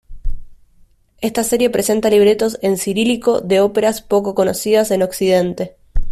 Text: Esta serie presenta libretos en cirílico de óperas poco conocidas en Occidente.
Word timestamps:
Esta 1.19 1.43
serie 1.43 1.69
presenta 1.69 2.09
libretos 2.09 2.57
en 2.63 2.77
cirílico 2.79 3.39
de 3.39 3.59
óperas 3.61 4.01
poco 4.01 4.33
conocidas 4.33 4.89
en 4.89 5.03
Occidente. 5.03 5.75